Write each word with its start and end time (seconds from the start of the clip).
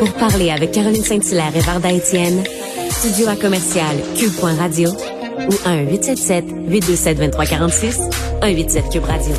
Pour 0.00 0.12
parler 0.14 0.50
avec 0.50 0.72
Caroline 0.72 1.04
Saint-Hilaire 1.04 1.54
et 1.54 1.60
Varda 1.60 1.92
Étienne, 1.92 2.42
studio 2.88 3.28
à 3.28 3.36
commercial 3.36 3.98
cube.radio 4.16 4.88
ou 4.88 5.52
1-877-827-2346, 6.70 8.10
187 8.40 8.88
Cube 8.90 9.04
Radio. 9.04 9.34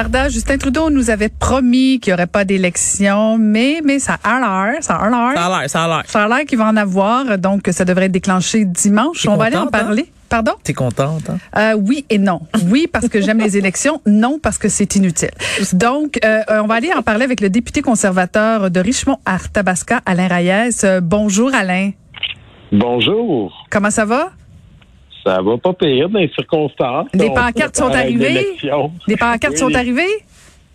Varda, 0.00 0.30
Justin 0.30 0.56
Trudeau 0.56 0.88
nous 0.88 1.10
avait 1.10 1.28
promis 1.28 2.00
qu'il 2.00 2.10
n'y 2.10 2.14
aurait 2.14 2.26
pas 2.26 2.46
d'élection, 2.46 3.36
mais, 3.36 3.82
mais 3.84 3.98
ça 3.98 4.16
a 4.24 4.40
l'air, 4.40 4.82
ça 4.82 4.94
a 4.94 5.10
l'air. 5.10 5.34
Ça 5.34 5.44
a 5.44 5.60
l'air, 5.60 5.68
ça 5.68 5.84
a 5.84 5.88
l'air. 5.88 6.02
Ça 6.06 6.24
a 6.24 6.28
l'air 6.28 6.46
qu'il 6.46 6.56
va 6.56 6.68
en 6.68 6.76
avoir, 6.78 7.36
donc 7.36 7.68
ça 7.70 7.84
devrait 7.84 8.06
être 8.06 8.12
déclenché 8.12 8.64
dimanche. 8.64 9.28
On 9.28 9.36
va 9.36 9.44
aller 9.44 9.58
en 9.58 9.64
hein? 9.64 9.70
parler. 9.70 10.10
Pardon? 10.30 10.52
T'es 10.64 10.72
contente, 10.72 11.28
hein? 11.28 11.36
Euh, 11.54 11.74
oui 11.78 12.06
et 12.08 12.16
non. 12.16 12.40
Oui 12.68 12.88
parce 12.90 13.10
que 13.10 13.20
j'aime 13.20 13.40
les 13.40 13.58
élections, 13.58 14.00
non 14.06 14.38
parce 14.42 14.56
que 14.56 14.70
c'est 14.70 14.96
inutile. 14.96 15.32
Donc, 15.74 16.18
euh, 16.24 16.40
on 16.48 16.66
va 16.66 16.76
aller 16.76 16.94
en 16.96 17.02
parler 17.02 17.24
avec 17.24 17.42
le 17.42 17.50
député 17.50 17.82
conservateur 17.82 18.70
de 18.70 18.80
Richmond-Arthabasca, 18.80 20.00
Alain 20.06 20.28
Reyes. 20.28 20.82
Euh, 20.82 21.02
bonjour 21.02 21.54
Alain. 21.54 21.90
Bonjour. 22.72 23.66
Comment 23.68 23.90
ça 23.90 24.06
va? 24.06 24.30
Ça 25.24 25.40
va 25.42 25.58
pas 25.58 25.72
pire 25.74 26.08
dans 26.08 26.18
les 26.18 26.28
circonstances. 26.30 27.08
Les 27.14 27.28
On 27.28 27.34
pancartes 27.34 27.76
sont 27.76 27.90
arrivées? 27.92 28.46
Les 29.06 29.16
pancartes 29.16 29.52
Oui, 29.52 29.58
sont 29.58 29.68
les- 29.68 29.76
arrivées? 29.76 30.16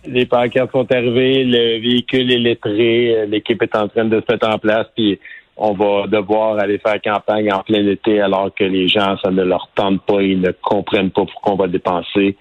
Les 0.08 0.26
pancartes 0.28 0.72
sont 0.72 0.92
arrivées, 0.92 1.44
le 1.44 1.80
véhicule 1.82 2.32
est 2.32 2.38
lettré, 2.38 3.16
euh, 3.18 3.26
l'équipe 3.26 3.62
est 3.64 3.76
en 3.76 3.88
train 3.88 4.06
de 4.06 4.22
se 4.22 4.32
mettre 4.32 4.48
en 4.48 4.60
place, 4.60 4.86
puis 4.96 5.20
on 5.58 5.74
va 5.74 6.06
devoir 6.06 6.60
aller 6.60 6.78
faire 6.78 7.02
campagne 7.02 7.52
en 7.52 7.62
plein 7.64 7.88
été 7.88 8.22
alors 8.22 8.54
que 8.54 8.66
les 8.66 8.88
gens, 8.88 9.18
ça 9.24 9.32
ne 9.32 9.42
leur 9.44 9.68
tente 9.74 10.02
pas, 10.06 10.22
ils 10.22 10.40
ne 10.40 10.52
comprennent 10.62 11.10
pas 11.10 11.26
pourquoi 11.26 11.54
on 11.54 11.56
va 11.56 11.68
dépenser 11.68 12.36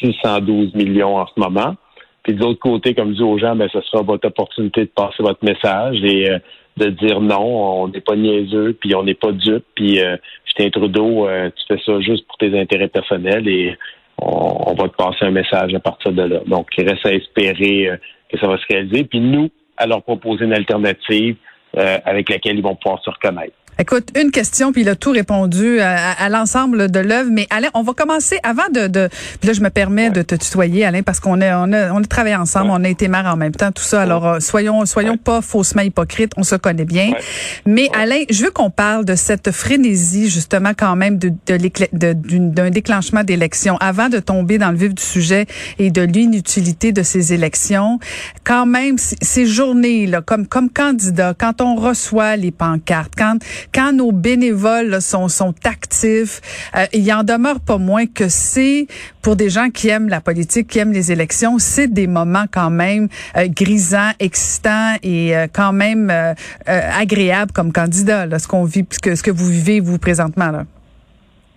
612 0.00 0.74
millions 0.74 1.16
en 1.18 1.26
ce 1.26 1.38
moment. 1.38 1.76
Puis 2.24 2.34
de 2.34 2.40
l'autre 2.40 2.58
côté, 2.60 2.94
comme 2.94 3.10
je 3.10 3.16
dis 3.18 3.22
aux 3.22 3.38
gens, 3.38 3.54
ben, 3.54 3.68
ce 3.72 3.80
sera 3.82 4.02
votre 4.02 4.26
opportunité 4.26 4.80
de 4.80 4.90
passer 4.94 5.22
votre 5.22 5.44
message 5.44 6.02
et 6.02 6.30
euh, 6.30 6.38
de 6.76 6.90
dire 6.90 7.20
non, 7.20 7.82
on 7.82 7.88
n'est 7.88 8.00
pas 8.00 8.16
niaiseux, 8.16 8.76
puis 8.80 8.94
on 8.94 9.04
n'est 9.04 9.14
pas 9.14 9.32
dupe, 9.32 9.64
puis 9.74 10.00
euh, 10.00 10.16
Justin 10.44 10.70
Trudeau, 10.70 11.28
euh, 11.28 11.50
tu 11.50 11.64
fais 11.68 11.82
ça 11.84 12.00
juste 12.00 12.26
pour 12.26 12.36
tes 12.36 12.58
intérêts 12.58 12.88
personnels 12.88 13.48
et 13.48 13.76
on, 14.18 14.70
on 14.70 14.74
va 14.74 14.88
te 14.88 14.96
passer 14.96 15.24
un 15.24 15.30
message 15.30 15.74
à 15.74 15.80
partir 15.80 16.12
de 16.12 16.22
là. 16.22 16.40
Donc, 16.46 16.68
il 16.76 16.88
reste 16.88 17.06
à 17.06 17.12
espérer 17.12 17.88
euh, 17.88 17.96
que 18.30 18.38
ça 18.38 18.48
va 18.48 18.58
se 18.58 18.64
réaliser, 18.68 19.04
puis 19.04 19.20
nous, 19.20 19.50
à 19.76 19.86
leur 19.86 20.02
proposer 20.02 20.44
une 20.44 20.52
alternative 20.52 21.36
euh, 21.76 21.98
avec 22.04 22.30
laquelle 22.30 22.56
ils 22.56 22.62
vont 22.62 22.76
pouvoir 22.76 23.02
se 23.02 23.10
reconnaître. 23.10 23.54
Écoute, 23.78 24.08
une 24.18 24.30
question, 24.30 24.72
puis 24.72 24.82
il 24.82 24.88
a 24.88 24.94
tout 24.96 25.10
répondu 25.10 25.80
à, 25.80 26.10
à- 26.12 26.24
à 26.24 26.28
l'ensemble 26.28 26.90
de 26.90 27.00
l'œuvre. 27.00 27.30
Mais 27.32 27.46
Alain, 27.50 27.68
on 27.74 27.82
va 27.82 27.92
commencer 27.92 28.38
avant 28.42 28.68
de, 28.72 28.86
de 28.86 29.08
puis 29.40 29.48
là, 29.48 29.52
je 29.52 29.60
me 29.60 29.70
permets 29.70 30.10
de 30.10 30.22
te 30.22 30.34
tutoyer, 30.34 30.84
Alain, 30.84 31.02
parce 31.02 31.20
qu'on 31.20 31.40
a, 31.40 31.58
on 31.58 31.72
a, 31.72 31.90
on 31.92 31.98
a 31.98 32.04
travaillé 32.04 32.36
ensemble, 32.36 32.70
on 32.70 32.84
a 32.84 32.88
été 32.88 33.08
maire 33.08 33.26
en 33.26 33.36
même 33.36 33.52
temps, 33.52 33.72
tout 33.72 33.82
ça. 33.82 34.02
Alors, 34.02 34.26
euh, 34.26 34.40
soyons, 34.40 34.84
soyons 34.86 35.16
pas 35.16 35.40
faussement 35.40 35.82
hypocrites, 35.82 36.32
on 36.36 36.42
se 36.44 36.54
connaît 36.56 36.84
bien. 36.84 37.10
Ouais. 37.10 37.18
Mais 37.66 37.88
Alain, 37.94 38.20
je 38.30 38.44
veux 38.44 38.50
qu'on 38.50 38.70
parle 38.70 39.04
de 39.04 39.14
cette 39.16 39.50
frénésie, 39.50 40.30
justement, 40.30 40.70
quand 40.76 40.96
même, 40.96 41.18
de, 41.18 41.32
de 41.46 42.14
d'un 42.14 42.70
déclenchement 42.70 43.24
d'élections. 43.24 43.76
Avant 43.80 44.08
de 44.08 44.18
tomber 44.18 44.58
dans 44.58 44.70
le 44.70 44.76
vif 44.76 44.94
du 44.94 45.02
sujet 45.02 45.46
et 45.78 45.90
de 45.90 46.02
l'inutilité 46.02 46.92
de 46.92 47.02
ces 47.02 47.32
élections, 47.32 47.98
quand 48.44 48.66
même, 48.66 48.96
ces 48.98 49.46
journées-là, 49.46 50.20
comme, 50.22 50.46
comme 50.46 50.70
candidat, 50.70 51.34
quand 51.38 51.60
on 51.60 51.74
reçoit 51.76 52.36
les 52.36 52.50
pancartes, 52.50 53.12
quand, 53.16 53.36
quand 53.72 53.92
nos 53.92 54.12
bénévoles 54.12 54.88
là, 54.88 55.00
sont, 55.00 55.28
sont 55.28 55.54
actifs, 55.64 56.40
euh, 56.76 56.86
il 56.92 57.10
en 57.12 57.22
demeure 57.22 57.60
pas 57.60 57.78
moins 57.78 58.06
que 58.06 58.28
c'est, 58.28 58.86
pour 59.22 59.36
des 59.36 59.48
gens 59.48 59.70
qui 59.70 59.88
aiment 59.88 60.08
la 60.08 60.20
politique, 60.20 60.68
qui 60.68 60.78
aiment 60.78 60.92
les 60.92 61.12
élections, 61.12 61.58
c'est 61.58 61.92
des 61.92 62.06
moments 62.06 62.44
quand 62.50 62.70
même 62.70 63.08
euh, 63.36 63.46
grisants, 63.48 64.12
excitants 64.20 64.96
et 65.02 65.36
euh, 65.36 65.46
quand 65.52 65.72
même 65.72 66.10
euh, 66.10 66.34
euh, 66.68 66.80
agréables 66.98 67.52
comme 67.52 67.72
candidat, 67.72 68.26
là, 68.26 68.38
ce 68.38 68.48
qu'on 68.48 68.64
vit, 68.64 68.84
ce 68.90 68.98
que, 68.98 69.14
ce 69.14 69.22
que 69.22 69.30
vous 69.30 69.48
vivez, 69.48 69.80
vous, 69.80 69.98
présentement. 69.98 70.50
Là. 70.50 70.64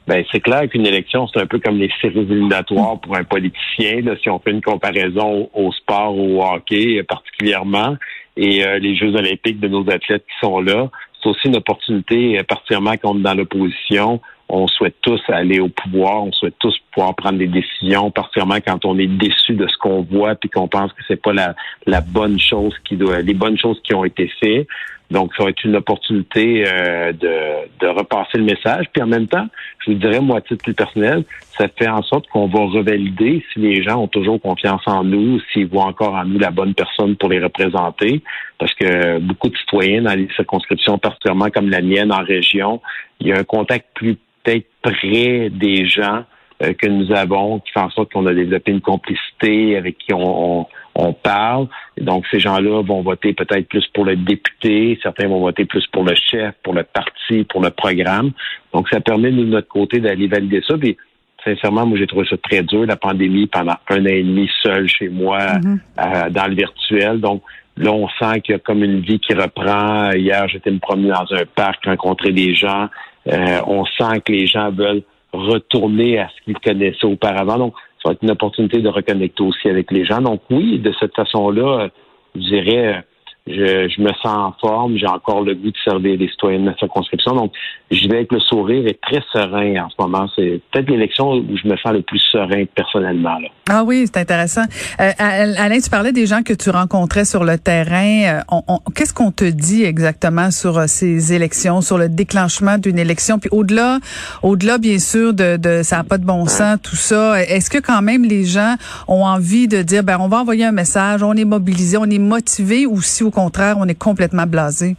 Ben, 0.08 0.24
c'est 0.32 0.40
clair 0.40 0.70
qu'une 0.70 0.86
élection, 0.86 1.28
c'est 1.28 1.42
un 1.42 1.46
peu 1.46 1.60
comme 1.60 1.78
les 1.78 1.92
séries 2.02 2.20
éliminatoires 2.20 2.98
pour 3.02 3.18
un 3.18 3.26
politicien, 3.26 4.02
là, 4.02 4.16
si 4.22 4.30
on 4.30 4.40
fait 4.40 4.52
une 4.52 4.62
comparaison 4.62 5.50
au, 5.54 5.66
au 5.68 5.72
sport 5.74 6.18
ou 6.18 6.40
au 6.40 6.46
hockey 6.46 7.00
euh, 7.00 7.04
particulièrement, 7.04 7.98
et 8.38 8.66
euh, 8.66 8.80
les 8.80 8.96
Jeux 8.96 9.14
olympiques 9.16 9.60
de 9.60 9.68
nos 9.68 9.82
athlètes 9.90 10.24
qui 10.24 10.46
sont 10.46 10.62
là. 10.62 10.90
C'est 11.22 11.30
aussi 11.30 11.48
une 11.48 11.58
opportunité, 11.58 12.40
euh, 12.40 12.44
particulièrement 12.44 12.94
quand 12.94 13.12
on 13.12 13.20
est 13.20 13.24
dans 13.24 13.34
l'opposition. 13.34 14.22
On 14.50 14.68
souhaite 14.68 14.96
tous 15.02 15.22
aller 15.28 15.60
au 15.60 15.68
pouvoir, 15.68 16.24
on 16.24 16.32
souhaite 16.32 16.56
tous 16.60 16.78
prendre 17.16 17.38
des 17.38 17.48
décisions, 17.48 18.12
particulièrement 18.12 18.60
quand 18.66 18.86
on 18.86 18.98
est 18.98 19.08
déçu 19.08 19.54
de 19.54 19.68
ce 19.68 19.78
qu'on 19.78 20.02
voit 20.02 20.36
puis 20.36 20.50
qu'on 20.50 20.68
pense 20.68 20.92
que 20.94 21.02
c'est 21.08 21.22
pas 21.22 21.34
la, 21.34 21.56
la 21.86 22.02
bonne 22.02 22.40
chose 22.40 22.76
qui 22.86 22.96
doit, 22.96 23.22
les 23.22 23.34
bonnes 23.34 23.58
choses 23.58 23.80
qui 23.84 23.94
ont 23.94 24.06
été 24.06 24.32
faites. 24.40 24.68
Donc, 25.10 25.32
ça 25.38 25.46
va 25.46 25.52
être 25.52 25.64
une 25.64 25.78
opportunité 25.78 26.66
euh, 26.68 27.14
de, 27.14 27.70
de 27.80 27.88
repasser 27.88 28.38
le 28.38 28.44
message. 28.44 28.88
Puis 28.92 29.02
en 29.02 29.08
même 29.08 29.28
temps, 29.28 29.48
je 29.80 29.92
vous 29.92 29.98
dirais, 29.98 30.20
moi, 30.20 30.40
à 30.40 30.42
titre 30.42 30.62
plus 30.62 30.74
personnel, 30.74 31.24
ça 31.58 31.68
fait 31.70 31.88
en 31.88 32.04
sorte 32.04 32.28
qu'on 32.28 32.48
va 32.48 32.60
revalider 32.60 33.42
si 33.54 33.60
les 33.60 33.84
gens 33.84 34.02
ont 34.02 34.10
toujours 34.10 34.42
confiance 34.42 34.82
en 34.86 35.06
nous, 35.06 35.40
s'ils 35.54 35.68
voient 35.68 35.86
encore 35.86 36.14
en 36.14 36.26
nous 36.26 36.40
la 36.40 36.52
bonne 36.52 36.74
personne 36.74 37.16
pour 37.16 37.30
les 37.30 37.40
représenter. 37.40 38.22
Parce 38.58 38.74
que 38.74 39.20
beaucoup 39.20 39.48
de 39.48 39.58
citoyens 39.58 40.02
dans 40.02 40.14
les 40.14 40.28
circonscriptions, 40.36 40.98
particulièrement 40.98 41.50
comme 41.52 41.70
la 41.70 41.82
mienne 41.82 42.12
en 42.12 42.24
région, 42.24 42.82
il 43.22 43.28
y 43.28 43.32
a 43.32 43.38
un 43.38 43.44
contact 43.46 43.86
plus 43.94 44.18
peut-être 44.44 44.68
près 44.82 45.50
des 45.50 45.88
gens 45.88 46.24
euh, 46.64 46.74
que 46.74 46.88
nous 46.88 47.12
avons, 47.12 47.60
qui 47.60 47.72
fait 47.72 47.80
en 47.80 47.90
sorte 47.92 48.12
qu'on 48.12 48.26
a 48.26 48.34
développé 48.34 48.72
une 48.72 48.82
complicité 48.82 49.78
avec 49.78 49.98
qui 49.98 50.14
on, 50.14 50.60
on, 50.62 50.68
on 50.96 51.14
parle. 51.14 51.68
Et 51.98 52.04
donc, 52.04 52.26
ces 52.32 52.40
gens-là 52.40 52.82
vont 52.82 53.02
voter 53.02 53.34
peut-être 53.34 53.68
plus 53.68 53.86
pour 53.94 54.06
le 54.06 54.16
député, 54.16 55.00
certains 55.04 55.28
vont 55.28 55.40
voter 55.40 55.66
plus 55.66 55.86
pour 55.88 56.04
le 56.04 56.16
chef, 56.16 56.56
pour 56.64 56.74
le 56.74 56.84
parti, 56.84 57.44
pour 57.44 57.62
le 57.62 57.70
programme. 57.70 58.32
Donc, 58.74 58.90
ça 58.90 59.00
permet, 59.00 59.32
nous, 59.32 59.46
de 59.46 59.52
notre 59.52 59.68
côté, 59.68 60.00
d'aller 60.00 60.28
valider 60.28 60.62
ça. 60.68 60.78
Puis, 60.78 60.98
sincèrement, 61.46 61.86
moi, 61.86 61.98
j'ai 61.98 62.08
trouvé 62.08 62.26
ça 62.28 62.38
très 62.38 62.64
dur, 62.64 62.86
la 62.86 62.96
pandémie, 62.96 63.48
pendant 63.48 63.76
un 63.90 64.02
an 64.02 64.10
et 64.10 64.24
demi 64.24 64.50
seul 64.64 64.88
chez 64.88 65.10
moi, 65.10 65.40
euh, 65.40 66.30
dans 66.32 66.48
le 66.48 66.56
virtuel. 66.56 67.20
Donc, 67.20 67.44
là, 67.78 67.92
on 67.92 68.08
sent 68.20 68.42
qu'il 68.42 68.54
y 68.54 68.56
a 68.56 68.60
comme 68.60 68.84
une 68.84 69.02
vie 69.02 69.20
qui 69.20 69.34
reprend. 69.36 70.12
Hier, 70.12 70.48
j'étais 70.48 70.72
me 70.72 70.80
promener 70.80 71.10
dans 71.10 71.32
un 71.36 71.46
parc, 71.56 71.86
rencontrer 71.86 72.32
des 72.32 72.56
gens. 72.56 72.88
Euh, 73.28 73.62
on 73.68 73.86
sent 73.86 74.22
que 74.26 74.32
les 74.32 74.48
gens 74.48 74.72
veulent 74.72 75.04
retourner 75.34 76.20
à 76.20 76.30
ce 76.30 76.44
qu'ils 76.44 76.60
connaissaient 76.60 77.06
auparavant. 77.06 77.58
Donc, 77.58 77.74
ça 78.02 78.10
va 78.10 78.14
être 78.14 78.24
une 78.24 78.32
opportunité 78.32 78.80
de 78.80 78.90
reconnecter 78.90 79.44
aussi 79.44 79.70
avec 79.70 79.92
les 79.92 80.06
gens. 80.06 80.22
Donc, 80.22 80.42
oui, 80.50 80.80
de 80.80 80.94
cette 81.00 81.16
façon-là, 81.16 81.90
je 82.36 82.42
dirais, 82.42 83.04
je, 83.48 83.90
je 83.90 84.02
me 84.02 84.10
sens 84.22 84.26
en 84.26 84.54
forme, 84.60 84.98
j'ai 84.98 85.08
encore 85.08 85.42
le 85.42 85.56
goût 85.56 85.72
de 85.72 85.78
servir 85.84 86.18
les 86.18 86.28
citoyens 86.30 86.60
de 86.60 86.66
ma 86.66 86.76
circonscription. 86.76 87.34
Donc, 87.34 87.54
je 87.90 88.08
vais 88.08 88.18
avec 88.18 88.32
le 88.32 88.40
sourire 88.40 88.86
et 88.88 89.00
très 89.02 89.22
serein 89.32 89.86
en 89.86 89.90
ce 89.90 89.96
moment. 90.00 90.28
C'est 90.36 90.62
peut-être 90.72 90.90
l'élection 90.90 91.32
où 91.32 91.58
je 91.62 91.68
me 91.68 91.78
sens 91.78 91.94
le 91.94 92.02
plus 92.02 92.20
serein 92.32 92.66
personnellement. 92.76 93.40
Là. 93.40 93.48
Ah 93.70 93.84
oui, 93.86 94.06
c'est 94.06 94.20
intéressant. 94.20 94.64
Euh, 95.00 95.12
Alain, 95.18 95.80
tu 95.80 95.90
parlais 95.90 96.12
des 96.12 96.26
gens 96.26 96.44
que 96.44 96.54
tu 96.54 96.70
rencontrais 96.70 97.26
sur 97.26 97.44
le 97.44 97.58
terrain. 97.58 98.42
Euh, 98.52 98.74
qu'est-ce 98.96 99.14
qu'on 99.14 99.32
te 99.32 99.46
dit 99.46 99.84
exactement 99.84 100.52
sur 100.52 100.78
euh, 100.78 100.86
ces 100.88 101.34
élections, 101.34 101.82
sur 101.82 101.98
le 101.98 102.10
déclenchement 102.10 102.78
d'une 102.78 103.00
élection? 103.00 103.40
Puis 103.40 103.50
au-delà, 103.52 104.00
au-delà, 104.44 104.78
bien 104.78 105.00
sûr, 105.00 105.34
de, 105.34 105.58
de 105.58 105.84
ça 105.84 105.98
n'a 105.98 106.04
pas 106.04 106.18
de 106.18 106.26
bon 106.26 106.46
sens, 106.46 106.78
tout 106.82 106.96
ça, 106.96 107.42
est-ce 107.42 107.70
que 107.70 107.78
quand 107.78 108.02
même 108.02 108.24
les 108.24 108.46
gens 108.46 108.76
ont 109.08 109.24
envie 109.24 109.68
de 109.68 109.82
dire, 109.82 110.04
ben 110.04 110.18
on 110.20 110.28
va 110.28 110.38
envoyer 110.38 110.66
un 110.66 110.72
message, 110.72 111.24
on 111.24 111.34
est 111.34 111.46
mobilisé, 111.46 111.98
on 111.98 112.06
est 112.06 112.20
motivé, 112.20 112.86
ou 112.86 113.02
si 113.02 113.24
au 113.24 113.32
contraire, 113.38 113.76
on 113.80 113.88
est 113.88 114.00
complètement 114.00 114.48
blasé? 114.48 114.96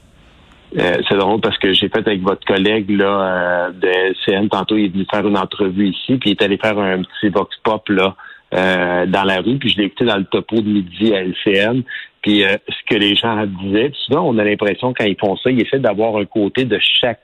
Euh, 0.79 0.97
c'est 1.09 1.17
drôle 1.17 1.41
parce 1.41 1.59
que 1.59 1.73
j'ai 1.73 1.89
fait 1.89 2.07
avec 2.07 2.21
votre 2.21 2.45
collègue 2.47 2.91
là 2.91 3.07
euh, 3.07 3.71
de 3.73 3.89
LCN 3.89 4.49
tantôt, 4.49 4.77
il 4.77 4.85
est 4.85 4.89
venu 4.89 5.07
faire 5.11 5.27
une 5.27 5.39
entrevue 5.39 5.89
ici, 5.89 6.19
puis 6.19 6.31
il 6.31 6.33
est 6.33 6.43
allé 6.43 6.59
faire 6.59 6.79
un 6.79 7.03
petit 7.03 7.31
vox 7.31 7.57
pop 7.65 7.89
là 7.89 8.15
euh, 8.55 9.07
dans 9.07 9.25
la 9.25 9.41
rue, 9.41 9.57
puis 9.59 9.71
je 9.71 9.79
l'ai 9.79 9.85
écouté 9.85 10.05
dans 10.05 10.19
le 10.19 10.25
topo 10.25 10.57
de 10.61 10.69
midi 10.69 11.15
à 11.15 11.23
LCN. 11.23 11.83
Puis 12.23 12.43
ce 12.43 12.95
que 12.95 12.97
les 12.97 13.15
gens 13.15 13.47
disaient, 13.47 13.93
souvent 14.05 14.29
on 14.29 14.39
a 14.39 14.45
l'impression 14.45 14.93
quand 14.93 15.05
ils 15.05 15.19
font 15.19 15.37
ça, 15.37 15.51
ils 15.51 15.63
essaient 15.63 15.79
d'avoir 15.79 16.17
un 16.17 16.27
côté 16.27 16.65
de 16.65 16.79
chaque 17.01 17.21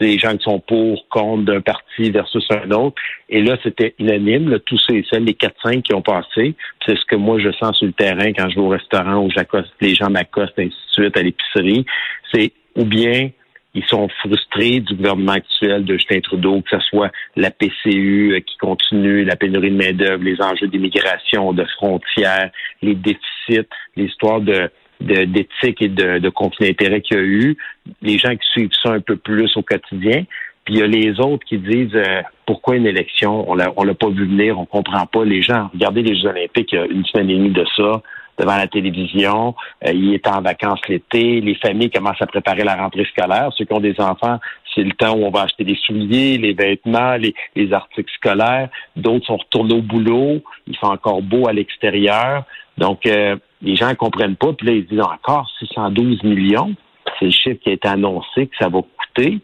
des 0.00 0.18
gens 0.18 0.36
qui 0.36 0.44
sont 0.44 0.60
pour, 0.60 1.08
contre 1.08 1.44
d'un 1.44 1.60
parti 1.60 2.10
versus 2.10 2.46
un 2.50 2.70
autre. 2.70 2.96
Et 3.28 3.42
là, 3.42 3.56
c'était 3.62 3.94
unanime, 3.98 4.50
là, 4.50 4.58
tous 4.58 4.78
ces 4.88 5.04
celles, 5.10 5.24
les 5.24 5.34
4-5 5.34 5.82
qui 5.82 5.94
ont 5.94 6.02
passé. 6.02 6.54
C'est 6.84 6.96
ce 6.96 7.04
que 7.06 7.16
moi, 7.16 7.38
je 7.38 7.50
sens 7.52 7.76
sur 7.78 7.86
le 7.86 7.92
terrain 7.92 8.32
quand 8.32 8.48
je 8.48 8.56
vais 8.56 8.60
au 8.60 8.68
restaurant 8.68 9.24
où 9.24 9.30
j'accoste, 9.30 9.72
les 9.80 9.94
gens 9.94 10.10
m'accostent, 10.10 10.58
ainsi 10.58 10.70
de 10.70 11.02
suite, 11.02 11.16
à 11.16 11.22
l'épicerie. 11.22 11.86
C'est 12.32 12.52
ou 12.76 12.84
bien 12.84 13.30
ils 13.76 13.84
sont 13.84 14.08
frustrés 14.20 14.80
du 14.80 14.94
gouvernement 14.94 15.32
actuel 15.32 15.84
de 15.84 15.98
Justin 15.98 16.20
Trudeau, 16.20 16.62
que 16.62 16.78
ce 16.78 16.86
soit 16.88 17.12
la 17.36 17.50
PCU 17.50 18.32
euh, 18.32 18.40
qui 18.40 18.56
continue, 18.56 19.22
la 19.24 19.36
pénurie 19.36 19.70
de 19.70 19.76
main-d'œuvre, 19.76 20.24
les 20.24 20.40
enjeux 20.40 20.66
d'immigration, 20.66 21.52
de 21.52 21.64
frontières, 21.76 22.50
les 22.80 22.94
déficits, 22.94 23.68
l'histoire 23.94 24.40
de 24.40 24.70
d'éthique 25.00 25.82
et 25.82 25.88
de, 25.88 26.18
de 26.18 26.28
conflit 26.28 26.68
d'intérêt 26.68 27.00
qu'il 27.00 27.16
y 27.16 27.20
a 27.20 27.22
eu, 27.22 27.56
les 28.02 28.18
gens 28.18 28.34
qui 28.34 28.48
suivent 28.52 28.70
ça 28.82 28.92
un 28.92 29.00
peu 29.00 29.16
plus 29.16 29.56
au 29.56 29.62
quotidien. 29.62 30.24
Puis 30.64 30.74
il 30.74 30.80
y 30.80 30.82
a 30.82 30.86
les 30.86 31.20
autres 31.20 31.44
qui 31.46 31.58
disent 31.58 31.94
euh, 31.94 32.22
pourquoi 32.44 32.76
une 32.76 32.86
élection, 32.86 33.48
on 33.48 33.54
l'a 33.54 33.72
on 33.76 33.84
l'a 33.84 33.94
pas 33.94 34.08
vu 34.08 34.26
venir, 34.26 34.58
on 34.58 34.66
comprend 34.66 35.06
pas. 35.06 35.24
Les 35.24 35.40
gens, 35.40 35.70
regardez 35.72 36.02
les 36.02 36.16
Jeux 36.16 36.28
olympiques 36.28 36.72
une 36.72 37.04
semaine 37.04 37.30
et 37.30 37.34
demie 37.34 37.50
de 37.50 37.64
ça, 37.76 38.02
devant 38.38 38.56
la 38.56 38.66
télévision, 38.66 39.54
euh, 39.86 39.92
il 39.92 40.14
est 40.14 40.26
en 40.26 40.40
vacances 40.42 40.80
l'été, 40.88 41.40
les 41.40 41.54
familles 41.54 41.90
commencent 41.90 42.20
à 42.20 42.26
préparer 42.26 42.64
la 42.64 42.76
rentrée 42.76 43.06
scolaire. 43.06 43.50
Ceux 43.56 43.64
qui 43.64 43.72
ont 43.72 43.80
des 43.80 43.98
enfants, 44.00 44.38
c'est 44.74 44.82
le 44.82 44.92
temps 44.92 45.16
où 45.16 45.24
on 45.24 45.30
va 45.30 45.42
acheter 45.42 45.64
des 45.64 45.76
souliers, 45.76 46.36
les 46.38 46.52
vêtements, 46.52 47.16
les, 47.16 47.34
les 47.54 47.72
articles 47.72 48.12
scolaires. 48.14 48.68
D'autres 48.94 49.26
sont 49.26 49.36
retournés 49.36 49.74
au 49.74 49.82
boulot, 49.82 50.42
il 50.66 50.76
fait 50.76 50.86
encore 50.86 51.22
beau 51.22 51.48
à 51.48 51.52
l'extérieur. 51.52 52.44
Donc, 52.76 53.06
euh, 53.06 53.36
les 53.62 53.76
gens 53.76 53.88
ne 53.88 53.94
comprennent 53.94 54.36
pas. 54.36 54.52
Puis 54.52 54.66
là, 54.66 54.72
ils 54.74 54.86
disent 54.86 55.00
encore 55.00 55.50
612 55.58 56.22
millions. 56.24 56.74
C'est 57.18 57.26
le 57.26 57.30
chiffre 57.30 57.60
qui 57.62 57.70
a 57.70 57.72
été 57.72 57.88
annoncé 57.88 58.46
que 58.46 58.56
ça 58.58 58.68
va 58.68 58.80
coûter. 58.80 59.40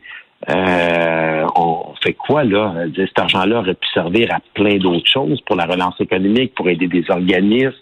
Euh, 0.50 1.46
on 1.54 1.94
fait 2.02 2.14
quoi 2.14 2.44
là? 2.44 2.74
Cet 2.96 3.18
argent-là 3.18 3.60
aurait 3.60 3.74
pu 3.74 3.88
servir 3.94 4.34
à 4.34 4.40
plein 4.54 4.76
d'autres 4.76 5.08
choses 5.08 5.40
pour 5.42 5.56
la 5.56 5.66
relance 5.66 6.00
économique, 6.00 6.54
pour 6.54 6.68
aider 6.68 6.88
des 6.88 7.04
organismes. 7.08 7.72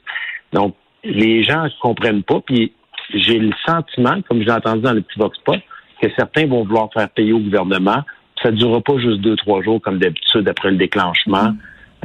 Donc, 0.52 0.74
les 1.02 1.42
gens 1.42 1.64
ne 1.64 1.70
comprennent 1.80 2.22
pas. 2.22 2.40
Puis 2.40 2.72
j'ai 3.14 3.38
le 3.38 3.52
sentiment, 3.66 4.20
comme 4.28 4.42
j'ai 4.42 4.50
entendu 4.50 4.82
dans 4.82 4.92
le 4.92 5.00
petit 5.00 5.18
Vox 5.18 5.38
Pop, 5.44 5.56
que 6.02 6.08
certains 6.16 6.46
vont 6.46 6.64
vouloir 6.64 6.90
faire 6.92 7.08
payer 7.10 7.32
au 7.32 7.38
gouvernement. 7.38 8.02
Ça 8.42 8.50
ne 8.50 8.56
durera 8.56 8.80
pas 8.80 8.98
juste 8.98 9.20
deux, 9.20 9.36
trois 9.36 9.62
jours 9.62 9.80
comme 9.80 9.98
d'habitude 9.98 10.48
après 10.48 10.70
le 10.70 10.76
déclenchement. 10.76 11.52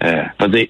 Euh, 0.03 0.47
dire, 0.47 0.67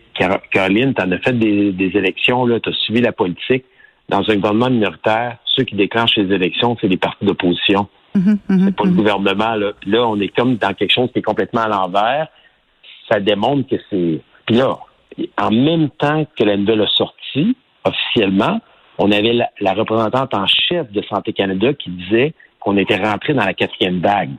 Caroline, 0.51 0.93
tu 0.93 1.01
en 1.01 1.11
as 1.11 1.17
fait 1.19 1.33
des, 1.33 1.91
élections, 1.95 2.47
tu 2.59 2.69
as 2.69 2.73
suivi 2.73 3.01
la 3.01 3.11
politique. 3.11 3.65
Dans 4.07 4.29
un 4.29 4.35
gouvernement 4.35 4.69
minoritaire, 4.69 5.37
ceux 5.45 5.63
qui 5.63 5.75
déclenchent 5.75 6.17
les 6.17 6.31
élections, 6.31 6.77
c'est 6.79 6.87
les 6.87 6.97
partis 6.97 7.25
d'opposition. 7.25 7.87
Mm-hmm, 8.15 8.37
mm-hmm, 8.49 8.65
c'est 8.65 8.75
pas 8.75 8.83
le 8.83 8.91
mm-hmm. 8.91 8.95
gouvernement. 8.95 9.55
Là. 9.55 9.71
Puis 9.79 9.89
là, 9.89 10.07
on 10.07 10.19
est 10.19 10.27
comme 10.27 10.57
dans 10.57 10.73
quelque 10.73 10.93
chose 10.93 11.09
qui 11.11 11.19
est 11.19 11.23
complètement 11.23 11.61
à 11.61 11.67
l'envers. 11.67 12.27
Ça 13.09 13.19
démontre 13.19 13.67
que 13.67 13.77
c'est. 13.89 14.21
Puis 14.45 14.55
là, 14.57 14.77
en 15.41 15.51
même 15.51 15.89
temps 15.89 16.25
que 16.37 16.43
la 16.43 16.55
nouvelle 16.55 16.81
a 16.81 16.87
sorti, 16.87 17.57
officiellement, 17.83 18.61
on 18.99 19.11
avait 19.11 19.33
la, 19.59 19.73
représentante 19.73 20.33
en 20.35 20.45
chef 20.47 20.91
de 20.91 21.01
Santé 21.09 21.33
Canada 21.33 21.73
qui 21.73 21.89
disait 21.89 22.33
qu'on 22.59 22.77
était 22.77 22.97
rentré 22.97 23.33
dans 23.33 23.43
la 23.43 23.53
quatrième 23.53 23.99
vague 23.99 24.31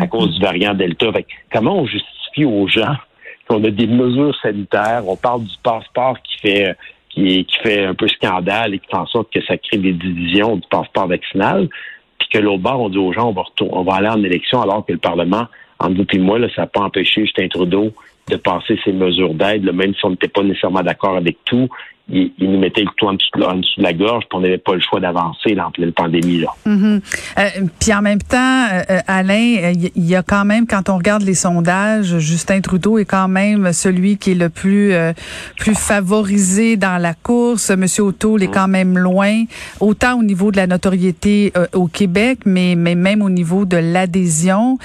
à 0.00 0.06
cause 0.06 0.34
du 0.34 0.40
variant 0.40 0.74
Delta. 0.74 1.06
comment 1.52 1.78
on 1.78 1.86
justifie 1.86 2.44
aux 2.44 2.68
gens 2.68 2.94
qu'on 3.50 3.64
a 3.64 3.70
des 3.70 3.88
mesures 3.88 4.36
sanitaires, 4.40 5.02
on 5.08 5.16
parle 5.16 5.42
du 5.42 5.56
passeport 5.64 6.16
qui 6.22 6.38
fait 6.38 6.76
qui, 7.08 7.44
fait 7.64 7.84
un 7.84 7.94
peu 7.94 8.06
scandale 8.06 8.74
et 8.74 8.78
qui 8.78 8.86
fait 8.86 8.96
en 8.96 9.06
sorte 9.06 9.32
que 9.32 9.44
ça 9.44 9.56
crée 9.56 9.78
des 9.78 9.92
divisions 9.92 10.54
du 10.54 10.66
passeport 10.70 11.08
vaccinal, 11.08 11.68
puis 12.20 12.28
que 12.32 12.38
l'autre 12.38 12.62
bord, 12.62 12.80
on 12.80 12.88
dit 12.88 12.98
aux 12.98 13.12
gens, 13.12 13.28
on 13.28 13.32
va, 13.32 13.42
on 13.60 13.88
aller 13.88 14.08
en 14.08 14.22
élection 14.22 14.62
alors 14.62 14.86
que 14.86 14.92
le 14.92 14.98
Parlement, 14.98 15.46
en 15.80 15.92
vous 15.92 16.06
et 16.12 16.18
moi, 16.18 16.38
là, 16.38 16.46
ça 16.54 16.62
n'a 16.62 16.66
pas 16.68 16.82
empêché 16.82 17.22
Justin 17.22 17.48
Trudeau 17.48 17.92
de 18.28 18.36
passer 18.36 18.78
ces 18.84 18.92
mesures 18.92 19.34
d'aide, 19.34 19.64
même 19.72 19.92
si 19.94 20.04
on 20.04 20.10
n'était 20.10 20.28
pas 20.28 20.44
nécessairement 20.44 20.82
d'accord 20.82 21.16
avec 21.16 21.38
tout 21.44 21.68
il, 22.12 22.32
nous 22.50 22.58
mettait 22.58 22.82
le 22.82 22.88
couteau 22.88 23.08
en 23.08 23.14
dessous, 23.14 23.78
de 23.78 23.82
la 23.82 23.92
gorge, 23.92 24.24
puis 24.28 24.38
on 24.38 24.40
n'avait 24.40 24.58
pas 24.58 24.74
le 24.74 24.80
choix 24.80 25.00
d'avancer 25.00 25.56
en 25.58 25.70
pleine 25.70 25.92
pandémie. 25.92 26.40
Là. 26.40 26.48
Mm-hmm. 26.66 27.00
Euh, 27.38 27.42
puis 27.78 27.94
en 27.94 28.02
même 28.02 28.20
temps, 28.20 28.66
euh, 28.72 28.82
euh, 28.90 29.00
Alain, 29.06 29.72
il 29.94 30.04
y 30.04 30.16
a 30.16 30.22
quand 30.22 30.44
même, 30.44 30.66
quand 30.66 30.88
on 30.88 30.96
regarde 30.96 31.22
les 31.22 31.34
sondages, 31.34 32.18
Justin 32.18 32.60
Trudeau 32.60 32.98
est 32.98 33.04
quand 33.04 33.28
même 33.28 33.72
celui 33.72 34.18
qui 34.18 34.32
est 34.32 34.34
le 34.34 34.48
plus 34.48 34.92
plus 35.56 35.74
favorisé 35.74 36.76
dans 36.76 37.00
la 37.00 37.14
course. 37.14 37.70
Monsieur 37.70 38.04
O'Toole 38.04 38.42
est 38.42 38.48
mm. 38.48 38.52
quand 38.52 38.68
même 38.68 38.98
loin, 38.98 39.44
autant 39.78 40.18
au 40.18 40.22
niveau 40.22 40.50
de 40.50 40.56
la 40.56 40.66
notoriété 40.66 41.52
au 41.72 41.86
Québec, 41.86 42.40
mais, 42.44 42.74
mais 42.76 42.94
même 42.94 43.22
au 43.22 43.30
niveau 43.30 43.64
de 43.64 43.76
l'adhésion. 43.76 44.78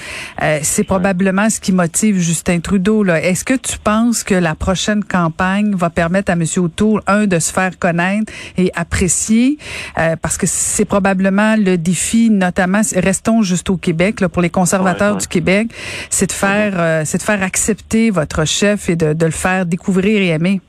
C'est 0.62 0.84
probablement 0.84 1.50
ce 1.50 1.60
qui 1.60 1.72
motive 1.72 2.18
Justin 2.18 2.60
Trudeau. 2.60 3.04
Est-ce 3.06 3.44
que 3.44 3.54
tu 3.54 3.78
penses 3.78 4.22
que 4.22 4.34
la 4.34 4.54
prochaine 4.54 5.04
campagne 5.04 5.74
va 5.74 5.90
permettre 5.90 6.30
à 6.30 6.36
Monsieur 6.36 6.62
O'Toole, 6.62 7.02
de 7.24 7.38
se 7.38 7.52
faire 7.52 7.78
connaître 7.78 8.32
et 8.58 8.70
apprécier, 8.74 9.56
euh, 9.98 10.16
parce 10.20 10.36
que 10.36 10.46
c'est 10.46 10.84
probablement 10.84 11.56
le 11.56 11.78
défi, 11.78 12.28
notamment, 12.28 12.82
restons 12.96 13.42
juste 13.42 13.70
au 13.70 13.78
Québec, 13.78 14.20
là, 14.20 14.28
pour 14.28 14.42
les 14.42 14.50
conservateurs 14.50 15.16
du 15.16 15.26
Québec, 15.26 15.68
c'est 16.10 16.26
de 16.26 16.32
faire, 16.32 16.74
euh, 16.76 17.02
c'est 17.06 17.18
de 17.18 17.22
faire 17.22 17.42
accepter 17.42 18.10
votre 18.10 18.44
chef 18.46 18.90
et 18.90 18.96
de, 18.96 19.14
de 19.14 19.24
le 19.24 19.32
faire 19.32 19.64
découvrir 19.64 20.20
et 20.20 20.28
aimer. 20.28 20.60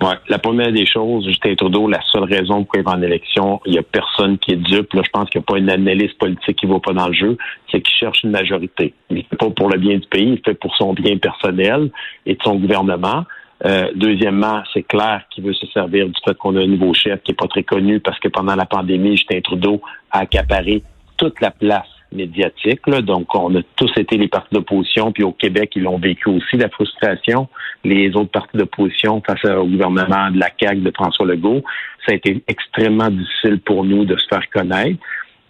Ouais. 0.00 0.14
La 0.28 0.38
première 0.38 0.72
des 0.72 0.86
choses, 0.86 1.26
Justin 1.26 1.56
Trudeau, 1.56 1.88
la 1.88 2.00
seule 2.12 2.22
raison 2.22 2.64
pour 2.64 2.76
il 2.76 2.84
va 2.84 2.92
en 2.92 3.02
élection, 3.02 3.60
il 3.66 3.72
n'y 3.72 3.78
a 3.78 3.82
personne 3.82 4.38
qui 4.38 4.52
est 4.52 4.56
dupe. 4.56 4.92
Là, 4.92 5.02
je 5.04 5.10
pense 5.10 5.28
qu'il 5.28 5.40
n'y 5.40 5.44
a 5.44 5.52
pas 5.52 5.58
une 5.58 5.70
analyse 5.70 6.12
politique 6.12 6.56
qui 6.56 6.66
ne 6.66 6.72
va 6.72 6.78
pas 6.78 6.92
dans 6.92 7.08
le 7.08 7.14
jeu. 7.14 7.36
C'est 7.70 7.80
qu'il 7.80 7.94
cherche 7.94 8.22
une 8.22 8.30
majorité. 8.30 8.94
Il 9.10 9.16
ne 9.16 9.22
fait 9.22 9.36
pas 9.36 9.50
pour 9.50 9.68
le 9.68 9.78
bien 9.78 9.98
du 9.98 10.06
pays, 10.06 10.34
il 10.34 10.40
fait 10.44 10.54
pour 10.54 10.74
son 10.76 10.92
bien 10.92 11.16
personnel 11.18 11.90
et 12.26 12.34
de 12.34 12.42
son 12.44 12.56
gouvernement. 12.56 13.24
Euh, 13.64 13.90
deuxièmement, 13.94 14.62
c'est 14.72 14.84
clair 14.84 15.22
qu'il 15.30 15.44
veut 15.44 15.54
se 15.54 15.66
servir 15.68 16.06
du 16.06 16.14
fait 16.24 16.36
qu'on 16.36 16.56
a 16.56 16.60
un 16.60 16.66
nouveau 16.66 16.94
chef 16.94 17.22
qui 17.22 17.32
est 17.32 17.34
pas 17.34 17.48
très 17.48 17.64
connu 17.64 17.98
parce 18.00 18.18
que 18.20 18.28
pendant 18.28 18.54
la 18.54 18.66
pandémie, 18.66 19.16
Justin 19.16 19.40
Trudeau 19.40 19.82
a 20.10 20.20
accaparé 20.20 20.82
toute 21.16 21.40
la 21.40 21.50
place 21.50 21.88
médiatique. 22.12 22.88
Donc, 22.88 23.34
on 23.34 23.54
a 23.56 23.60
tous 23.76 23.90
été 23.96 24.16
les 24.16 24.28
partis 24.28 24.54
d'opposition, 24.54 25.12
puis 25.12 25.24
au 25.24 25.32
Québec, 25.32 25.72
ils 25.76 25.82
l'ont 25.82 25.98
vécu 25.98 26.28
aussi, 26.28 26.56
la 26.56 26.68
frustration. 26.68 27.48
Les 27.84 28.14
autres 28.16 28.30
partis 28.30 28.56
d'opposition 28.56 29.22
face 29.26 29.44
au 29.44 29.66
gouvernement 29.66 30.30
de 30.30 30.38
la 30.38 30.48
CAQ 30.58 30.80
de 30.80 30.92
François 30.94 31.26
Legault, 31.26 31.62
ça 32.06 32.12
a 32.12 32.14
été 32.14 32.42
extrêmement 32.48 33.10
difficile 33.10 33.60
pour 33.60 33.84
nous 33.84 34.04
de 34.04 34.16
se 34.16 34.26
faire 34.28 34.48
connaître. 34.50 34.98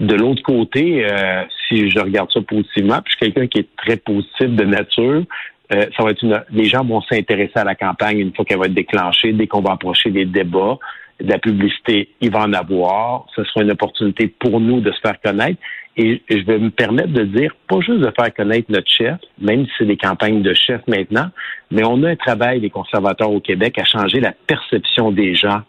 De 0.00 0.14
l'autre 0.14 0.42
côté, 0.42 1.04
euh, 1.04 1.42
si 1.66 1.90
je 1.90 1.98
regarde 1.98 2.30
ça 2.32 2.40
positivement, 2.40 3.00
puis 3.02 3.12
je 3.12 3.26
suis 3.26 3.32
quelqu'un 3.32 3.46
qui 3.48 3.58
est 3.60 3.76
très 3.76 3.96
positif 3.96 4.48
de 4.48 4.64
nature, 4.64 5.24
euh, 5.72 5.86
ça 5.96 6.04
une, 6.22 6.42
les 6.50 6.64
gens 6.64 6.84
vont 6.84 7.02
s'intéresser 7.02 7.56
à 7.56 7.64
la 7.64 7.74
campagne 7.74 8.18
une 8.18 8.34
fois 8.34 8.44
qu'elle 8.44 8.58
va 8.58 8.66
être 8.66 8.74
déclenchée, 8.74 9.32
dès 9.32 9.46
qu'on 9.46 9.60
va 9.60 9.72
approcher 9.72 10.10
des 10.10 10.24
débats, 10.24 10.78
de 11.20 11.28
la 11.28 11.38
publicité, 11.38 12.10
il 12.20 12.30
va 12.30 12.40
en 12.40 12.52
avoir. 12.52 13.26
Ce 13.34 13.42
sera 13.44 13.62
une 13.62 13.72
opportunité 13.72 14.28
pour 14.28 14.60
nous 14.60 14.80
de 14.80 14.92
se 14.92 15.00
faire 15.00 15.20
connaître. 15.20 15.58
Et 15.96 16.22
je 16.30 16.44
vais 16.44 16.58
me 16.58 16.70
permettre 16.70 17.08
de 17.08 17.24
dire, 17.24 17.52
pas 17.68 17.80
juste 17.80 17.98
de 17.98 18.12
faire 18.16 18.32
connaître 18.32 18.70
notre 18.70 18.88
chef, 18.88 19.16
même 19.40 19.64
si 19.66 19.72
c'est 19.78 19.84
des 19.84 19.96
campagnes 19.96 20.42
de 20.42 20.54
chef 20.54 20.80
maintenant, 20.86 21.28
mais 21.72 21.82
on 21.84 22.04
a 22.04 22.10
un 22.10 22.16
travail 22.16 22.60
des 22.60 22.70
conservateurs 22.70 23.32
au 23.32 23.40
Québec 23.40 23.78
à 23.78 23.84
changer 23.84 24.20
la 24.20 24.32
perception 24.46 25.10
des 25.10 25.34
gens 25.34 25.62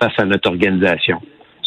face 0.00 0.14
à 0.16 0.24
notre 0.24 0.48
organisation 0.48 1.20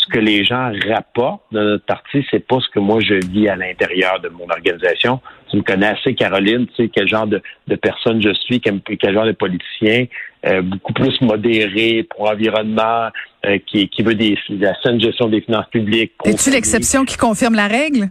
que 0.08 0.20
les 0.20 0.44
gens 0.44 0.72
rapportent 0.90 1.44
de 1.52 1.60
notre 1.60 1.86
parti, 1.86 2.26
c'est 2.32 2.46
pas 2.46 2.60
ce 2.60 2.68
que 2.74 2.80
moi 2.80 3.00
je 3.02 3.16
vis 3.16 3.48
à 3.48 3.56
l'intérieur 3.56 4.20
de 4.20 4.30
mon 4.30 4.48
organisation. 4.50 5.20
Tu 5.50 5.58
me 5.58 5.62
connais 5.62 5.88
assez, 5.88 6.14
Caroline, 6.16 6.68
tu 6.68 6.84
sais 6.84 6.90
quel 6.90 7.08
genre 7.08 7.28
de, 7.28 7.42
personne 7.76 8.22
je 8.22 8.34
suis, 8.34 8.60
quel, 8.60 8.82
genre 9.14 9.26
de 9.26 9.32
politicien, 9.32 10.06
euh, 10.46 10.62
beaucoup 10.62 10.94
plus 10.94 11.20
modéré, 11.22 12.08
pour 12.10 12.30
environnement, 12.30 13.10
euh, 13.46 13.58
qui, 13.66 13.88
qui 13.90 14.04
veut 14.04 14.16
des, 14.16 14.38
la 14.50 14.74
saine 14.82 15.00
gestion 15.00 15.30
des 15.30 15.42
finances 15.42 15.70
publiques. 15.72 16.14
Es-tu 16.26 16.52
l'exception 16.52 17.06
qui 17.06 17.18
confirme 17.18 17.56
la 17.56 17.68
règle? 17.68 18.10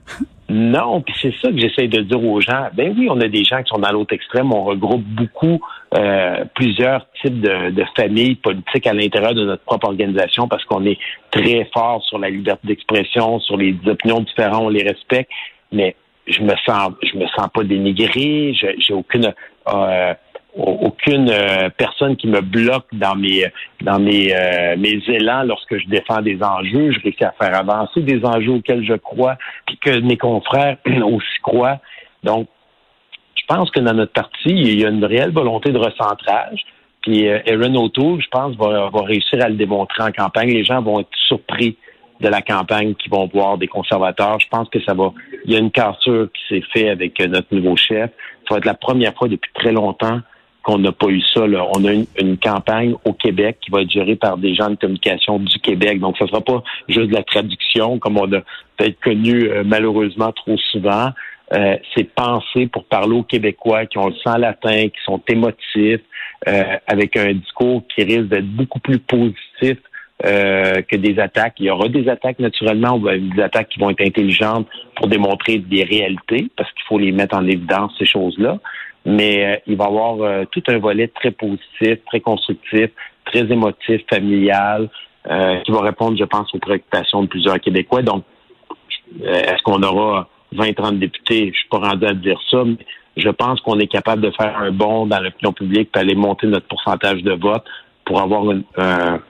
Non, 0.49 1.01
puis 1.01 1.15
c'est 1.21 1.35
ça 1.43 1.51
que 1.51 1.59
j'essaie 1.59 1.89
de 1.89 2.03
dire 2.03 2.23
aux 2.23 2.41
gens. 2.41 2.69
Ben 2.75 2.95
oui, 2.97 3.09
on 3.11 3.21
a 3.21 3.27
des 3.27 3.43
gens 3.43 3.63
qui 3.63 3.69
sont 3.69 3.81
dans 3.81 3.91
l'autre 3.91 4.15
extrême. 4.15 4.53
On 4.53 4.63
regroupe 4.63 5.03
beaucoup, 5.03 5.61
euh, 5.95 6.45
plusieurs 6.55 7.05
types 7.21 7.41
de, 7.41 7.71
de, 7.71 7.85
familles 7.97 8.37
politiques 8.37 8.87
à 8.87 8.93
l'intérieur 8.93 9.35
de 9.35 9.45
notre 9.45 9.65
propre 9.65 9.89
organisation 9.89 10.47
parce 10.47 10.65
qu'on 10.65 10.85
est 10.85 10.99
très 11.33 11.69
fort 11.75 12.01
sur 12.05 12.19
la 12.19 12.31
liberté 12.31 12.69
d'expression, 12.69 13.41
sur 13.41 13.57
les 13.57 13.75
opinions 13.87 14.21
différentes, 14.21 14.63
on 14.63 14.69
les 14.69 14.85
respecte. 14.85 15.31
Mais 15.73 15.97
je 16.29 16.43
me 16.43 16.55
sens, 16.65 16.93
je 17.03 17.19
me 17.19 17.27
sens 17.27 17.49
pas 17.53 17.65
dénigré. 17.65 18.55
J'ai 18.55 18.95
aucune 18.95 19.35
euh, 19.69 20.15
aucune 20.57 21.29
euh, 21.31 21.69
personne 21.77 22.17
qui 22.17 22.27
me 22.27 22.41
bloque 22.41 22.87
dans 22.93 23.15
mes 23.15 23.45
dans 23.83 23.99
mes 23.99 24.35
euh, 24.35 24.77
mes 24.79 25.03
élans 25.07 25.43
lorsque 25.43 25.77
je 25.77 25.87
défends 25.87 26.23
des 26.23 26.43
enjeux. 26.43 26.93
Je 26.93 27.01
réussis 27.01 27.25
à 27.25 27.33
faire 27.33 27.55
avancer 27.55 28.01
des 28.01 28.25
enjeux 28.25 28.53
auxquels 28.53 28.85
je 28.85 28.95
crois, 28.95 29.37
puis 29.67 29.77
que 29.79 30.01
mes 30.01 30.17
confrères 30.17 30.79
aussi 31.05 31.39
croient. 31.43 31.79
Donc, 32.23 32.49
je 33.35 33.55
pense 33.55 33.71
que 33.71 33.81
dans 33.81 33.95
notre 33.95 34.13
parti, 34.13 34.49
il 34.49 34.81
y 34.81 34.85
a 34.85 34.89
une 34.89 35.05
réelle 35.05 35.33
volonté 35.33 35.71
de 35.73 35.79
recentrage. 35.79 36.65
Puis 37.03 37.29
Aaron 37.29 37.75
O'Toole, 37.77 38.21
je 38.21 38.29
pense, 38.29 38.57
va, 38.57 38.91
va 38.91 39.03
réussir 39.03 39.41
à 39.41 39.49
le 39.49 39.55
démontrer 39.55 40.03
en 40.03 40.11
campagne. 40.11 40.51
Les 40.51 40.65
gens 40.65 40.83
vont 40.83 41.01
être 41.01 41.09
surpris 41.29 41.77
de 42.21 42.29
la 42.29 42.43
campagne 42.43 42.95
qui 42.95 43.09
vont 43.09 43.29
voir 43.33 43.59
des 43.59 43.69
conservateurs. 43.69 44.41
Je 44.41 44.49
pense 44.49 44.69
que 44.71 44.83
ça 44.83 44.95
va. 44.95 45.13
Il 45.45 45.53
y 45.53 45.57
a 45.57 45.59
une 45.59 45.71
cassure 45.71 46.29
qui 46.33 46.43
s'est 46.49 46.65
faite 46.73 46.89
avec 46.89 47.21
notre 47.21 47.55
nouveau 47.55 47.77
chef. 47.77 48.11
Ça 48.49 48.55
va 48.55 48.57
être 48.59 48.65
la 48.65 48.75
première 48.75 49.15
fois 49.15 49.29
depuis 49.29 49.51
très 49.55 49.71
longtemps 49.71 50.21
qu'on 50.67 50.79
n'a 50.79 50.91
pas 50.91 51.07
eu 51.07 51.23
ça. 51.33 51.47
Là. 51.47 51.65
On 51.77 51.85
a 51.85 51.93
une, 51.93 52.37
campagne 52.39 52.95
au 53.05 53.13
Québec 53.13 53.59
qui 53.61 53.71
va 53.71 53.83
être 53.83 53.91
gérée 53.91 54.17
par 54.17 54.37
des 54.37 54.55
gens 54.57 54.69
de 54.69 54.75
communication 54.75 55.39
du 55.39 55.59
Québec. 55.61 56.01
Donc, 56.01 56.17
ce 56.19 56.25
ne 56.25 56.29
sera 56.29 56.41
pas 56.41 56.63
juste 56.89 57.09
de 57.09 57.15
la 57.15 57.23
traduction, 57.23 58.01
comme 58.01 58.19
on 58.19 58.33
a 58.33 58.41
peut-être 58.77 58.99
connu 59.01 59.49
euh, 59.49 59.63
malheureusement 59.65 60.33
trop 60.33 60.57
souvent. 60.73 61.11
Euh, 61.53 61.77
c'est 61.95 62.13
pensé 62.13 62.67
pour 62.67 62.85
parler 62.85 63.15
aux 63.15 63.23
Québécois 63.23 63.87
qui 63.87 63.99
ont 63.99 64.09
le 64.09 64.17
sang 64.25 64.39
latin, 64.39 64.89
qui 64.89 64.99
sont 65.05 65.23
émotifs, 65.29 66.01
euh, 66.49 66.77
avec 66.89 67.17
un 67.17 67.35
discours 67.35 67.85
qui 67.95 68.03
risque 68.03 68.27
d'être 68.27 68.49
beaucoup 68.49 68.81
plus 68.81 68.99
positif 68.99 69.79
que 70.25 70.97
des 70.97 71.19
attaques. 71.19 71.57
Il 71.59 71.67
y 71.67 71.71
aura 71.71 71.89
des 71.89 72.09
attaques 72.09 72.39
naturellement, 72.39 72.99
des 72.99 73.43
attaques 73.43 73.69
qui 73.69 73.79
vont 73.79 73.91
être 73.91 74.01
intelligentes 74.01 74.67
pour 74.95 75.09
démontrer 75.09 75.59
des 75.59 75.85
réalités, 75.85 76.49
parce 76.57 76.73
qu'il 76.73 76.83
faut 76.89 76.99
les 76.99 77.13
mettre 77.13 77.37
en 77.37 77.47
évidence, 77.47 77.93
ces 77.99 78.07
choses-là 78.07 78.59
mais 79.07 79.47
euh, 79.47 79.57
il 79.69 79.77
va 79.77 79.85
y 79.85 79.87
avoir 79.87 80.21
euh, 80.21 80.45
tout 80.51 80.63
un 80.67 80.79
volet 80.79 81.07
très 81.07 81.31
positif, 81.31 82.05
très 82.07 82.21
constructif, 82.21 82.91
très 83.25 83.41
émotif, 83.41 84.03
familial, 84.11 84.91
euh, 85.31 85.61
qui 85.61 85.71
va 85.71 85.81
répondre, 85.81 86.17
je 86.19 86.25
pense, 86.25 86.53
aux 86.53 86.59
préoccupations 86.59 87.23
de 87.23 87.29
plusieurs 87.29 87.61
Québécois. 87.61 88.03
Donc, 88.03 88.25
est-ce 89.23 89.63
qu'on 89.63 89.81
aura 89.83 90.29
20-30 90.55 90.99
députés? 90.99 91.53
Je 91.55 91.59
suis 91.61 91.69
pas 91.69 91.79
rendu 91.79 92.05
à 92.05 92.15
dire 92.15 92.41
ça, 92.51 92.65
mais 92.65 92.77
je 93.17 93.29
pense 93.31 93.61
qu'on 93.61 93.79
est 93.79 93.87
capable 93.87 94.23
de 94.23 94.33
faire 94.33 94.59
un 94.59 94.73
bond 94.73 95.07
dans 95.07 95.21
l'opinion 95.21 95.53
publique 95.53 95.93
pour 95.93 96.03
aller 96.03 96.17
monter 96.17 96.49
notre 96.49 96.67
pourcentage 96.67 97.23
de 97.23 97.33
vote 97.33 97.65
pour 98.05 98.21
avoir 98.21 98.43
un, 98.77 99.21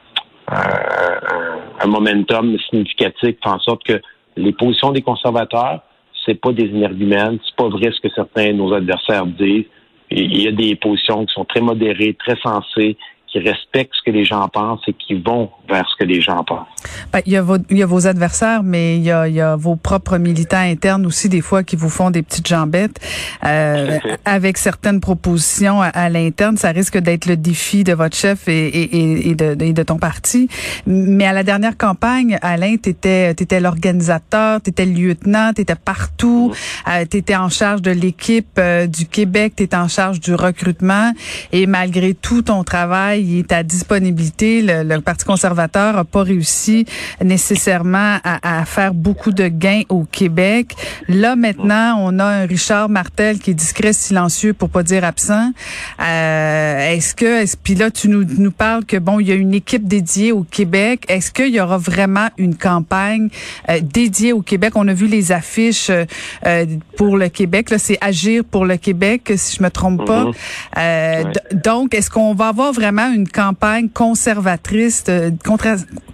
un 0.48 1.86
momentum 1.86 2.58
significatif, 2.70 3.36
faire 3.42 3.52
en 3.52 3.60
sorte 3.60 3.84
que 3.84 4.00
les 4.36 4.52
positions 4.52 4.92
des 4.92 5.02
conservateurs, 5.02 5.80
c'est 6.26 6.40
pas 6.40 6.52
des 6.52 6.64
énergumènes, 6.64 7.38
c'est 7.44 7.56
pas 7.56 7.68
vrai 7.68 7.90
ce 7.92 8.00
que 8.00 8.12
certains 8.14 8.48
de 8.48 8.52
nos 8.52 8.74
adversaires 8.74 9.26
disent. 9.26 9.64
Il 10.10 10.42
y 10.42 10.48
a 10.48 10.52
des 10.52 10.76
positions 10.76 11.24
qui 11.24 11.32
sont 11.32 11.44
très 11.44 11.60
modérées, 11.60 12.14
très 12.18 12.36
sensées, 12.36 12.96
qui 13.26 13.38
respectent 13.40 13.92
ce 13.94 14.02
que 14.04 14.10
les 14.10 14.24
gens 14.24 14.48
pensent 14.48 14.82
et 14.86 14.92
qui 14.92 15.14
vont 15.14 15.50
vers 15.68 15.84
ce 15.88 15.96
que 15.96 16.04
les 16.04 16.20
gens 16.20 16.44
pensent. 16.44 16.66
Ben, 17.12 17.20
il, 17.26 17.32
y 17.32 17.36
a 17.36 17.42
vos, 17.42 17.58
il 17.70 17.78
y 17.78 17.82
a 17.82 17.86
vos 17.86 18.06
adversaires, 18.06 18.62
mais 18.62 18.96
il 18.96 19.02
y, 19.02 19.10
a, 19.10 19.26
il 19.26 19.34
y 19.34 19.40
a 19.40 19.56
vos 19.56 19.76
propres 19.76 20.18
militants 20.18 20.56
internes 20.58 21.06
aussi, 21.06 21.28
des 21.28 21.40
fois, 21.40 21.62
qui 21.62 21.76
vous 21.76 21.88
font 21.88 22.10
des 22.10 22.22
petites 22.22 22.46
jambettes. 22.46 23.00
Euh, 23.44 23.98
avec 24.24 24.58
certaines 24.58 25.00
propositions 25.00 25.80
à, 25.82 26.08
l'interne, 26.08 26.56
ça 26.56 26.70
risque 26.70 26.98
d'être 26.98 27.26
le 27.26 27.36
défi 27.36 27.84
de 27.84 27.92
votre 27.92 28.16
chef 28.16 28.48
et, 28.48 28.68
et, 28.68 29.30
et, 29.30 29.34
de, 29.34 29.56
et, 29.60 29.72
de, 29.72 29.82
ton 29.82 29.98
parti. 29.98 30.48
Mais 30.86 31.26
à 31.26 31.32
la 31.32 31.42
dernière 31.42 31.76
campagne, 31.76 32.38
Alain, 32.42 32.76
tu 32.80 32.90
étais, 32.90 33.30
étais 33.30 33.60
l'organisateur, 33.60 34.62
tu 34.62 34.70
étais 34.70 34.86
le 34.86 34.92
lieutenant, 34.92 35.52
tu 35.54 35.62
étais 35.62 35.74
partout, 35.74 36.52
euh, 36.88 37.04
tu 37.10 37.16
étais 37.18 37.36
en 37.36 37.48
charge 37.48 37.82
de 37.82 37.90
l'équipe 37.90 38.58
euh, 38.58 38.86
du 38.86 39.06
Québec, 39.06 39.54
tu 39.56 39.64
étais 39.64 39.76
en 39.76 39.88
charge 39.88 40.20
du 40.20 40.34
recrutement. 40.34 41.12
Et 41.52 41.66
malgré 41.66 42.14
tout 42.14 42.42
ton 42.42 42.62
travail, 42.62 43.15
il 43.20 43.38
est 43.38 43.52
à 43.52 43.62
disponibilité. 43.62 44.62
Le, 44.62 45.00
Parti 45.00 45.24
conservateur 45.24 45.94
n'a 45.94 46.04
pas 46.04 46.22
réussi 46.22 46.86
nécessairement 47.22 48.16
à, 48.24 48.64
faire 48.64 48.94
beaucoup 48.94 49.30
de 49.30 49.46
gains 49.48 49.82
au 49.88 50.04
Québec. 50.04 50.74
Là, 51.08 51.36
maintenant, 51.36 51.96
on 52.00 52.18
a 52.18 52.24
un 52.24 52.46
Richard 52.46 52.88
Martel 52.88 53.38
qui 53.38 53.50
est 53.50 53.54
discret, 53.54 53.92
silencieux, 53.92 54.52
pour 54.52 54.70
pas 54.70 54.82
dire 54.82 55.04
absent. 55.04 55.52
Euh, 56.00 56.92
est-ce 56.92 57.14
que, 57.14 57.42
est 57.42 57.56
puis 57.62 57.74
là, 57.74 57.90
tu 57.90 58.08
nous, 58.08 58.24
nous 58.24 58.50
parles 58.50 58.84
que 58.84 58.96
bon, 58.96 59.20
il 59.20 59.28
y 59.28 59.32
a 59.32 59.34
une 59.34 59.54
équipe 59.54 59.86
dédiée 59.86 60.32
au 60.32 60.42
Québec. 60.42 61.04
Est-ce 61.08 61.30
qu'il 61.30 61.54
y 61.54 61.60
aura 61.60 61.78
vraiment 61.78 62.28
une 62.38 62.56
campagne 62.56 63.28
euh, 63.68 63.80
dédiée 63.80 64.32
au 64.32 64.42
Québec? 64.42 64.72
On 64.76 64.88
a 64.88 64.92
vu 64.92 65.06
les 65.06 65.32
affiches 65.32 65.90
euh, 65.90 66.66
pour 66.96 67.16
le 67.16 67.28
Québec. 67.28 67.70
Là, 67.70 67.78
c'est 67.78 67.98
Agir 68.00 68.44
pour 68.44 68.64
le 68.64 68.76
Québec, 68.76 69.32
si 69.36 69.56
je 69.56 69.62
me 69.62 69.70
trompe 69.70 70.04
pas. 70.04 70.30
Mm-hmm. 70.76 71.62
Donc, 71.62 71.94
est-ce 71.94 72.10
qu'on 72.10 72.34
va 72.34 72.48
avoir 72.48 72.72
vraiment 72.72 73.05
une 73.10 73.28
campagne 73.28 73.88
conservatrice, 73.88 75.04
euh, 75.08 75.30